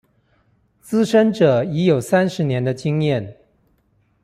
[0.83, 3.35] 資深者已有三十年的經驗